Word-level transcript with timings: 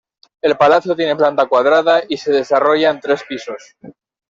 El 0.41 0.57
palacio 0.57 0.95
tiene 0.95 1.15
planta 1.15 1.45
cuadrada 1.45 2.01
y 2.09 2.17
se 2.17 2.31
desarrolla 2.31 2.89
en 2.89 2.99
tres 3.01 3.23
pisos. 3.23 3.75